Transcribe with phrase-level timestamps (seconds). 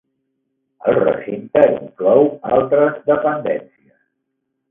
[0.91, 4.01] El recinte inclou altres dependències.